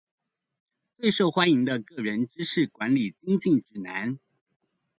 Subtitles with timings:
[0.97, 4.17] 最受歡迎的個人知識管理精進指南